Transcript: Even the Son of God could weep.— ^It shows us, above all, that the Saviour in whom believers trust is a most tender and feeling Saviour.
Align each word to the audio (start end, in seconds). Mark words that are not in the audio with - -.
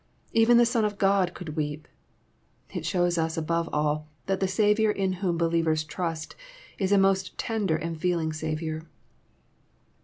Even 0.33 0.57
the 0.57 0.65
Son 0.65 0.83
of 0.83 0.97
God 0.97 1.35
could 1.35 1.55
weep.— 1.55 1.87
^It 2.75 2.83
shows 2.85 3.19
us, 3.19 3.37
above 3.37 3.69
all, 3.71 4.09
that 4.25 4.39
the 4.39 4.47
Saviour 4.47 4.91
in 4.91 5.13
whom 5.21 5.37
believers 5.37 5.83
trust 5.83 6.35
is 6.79 6.91
a 6.91 6.97
most 6.97 7.37
tender 7.37 7.75
and 7.75 8.01
feeling 8.01 8.33
Saviour. 8.33 8.81